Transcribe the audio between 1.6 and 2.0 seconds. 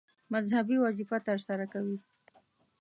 کوي.